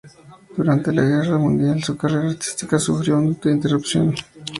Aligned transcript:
Durante 0.57 0.91
la 0.91 1.01
Segunda 1.03 1.19
Guerra 1.23 1.37
Mundial 1.37 1.83
su 1.83 1.95
carrera 1.95 2.29
artística 2.31 2.79
sufrió 2.79 3.19
una 3.19 3.51
interrupción. 3.51 4.15